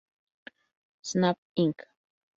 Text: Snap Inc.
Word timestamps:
Snap 1.01 1.37
Inc. 1.55 1.77